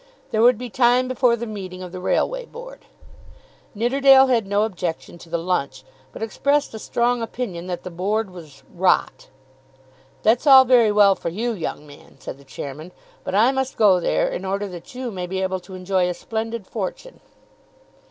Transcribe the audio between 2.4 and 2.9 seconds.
Board.